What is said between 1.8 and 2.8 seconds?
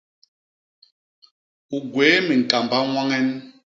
gwéé miñkamba